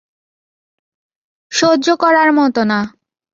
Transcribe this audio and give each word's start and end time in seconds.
সহ্য 1.51 1.87
করার 1.95 2.29
মত 2.33 2.55
না। 2.63 2.79